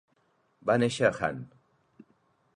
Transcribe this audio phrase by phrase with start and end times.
[0.69, 1.45] Va néixer a Hann.